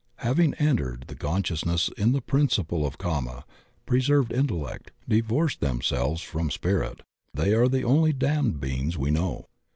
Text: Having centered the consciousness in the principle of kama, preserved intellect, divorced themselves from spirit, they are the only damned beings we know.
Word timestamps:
Having 0.25 0.55
centered 0.55 1.05
the 1.09 1.15
consciousness 1.15 1.87
in 1.95 2.11
the 2.11 2.21
principle 2.21 2.87
of 2.87 2.97
kama, 2.97 3.45
preserved 3.85 4.31
intellect, 4.33 4.89
divorced 5.07 5.59
themselves 5.59 6.23
from 6.23 6.49
spirit, 6.49 7.01
they 7.35 7.53
are 7.53 7.67
the 7.67 7.83
only 7.83 8.11
damned 8.11 8.59
beings 8.59 8.97
we 8.97 9.11
know. 9.11 9.45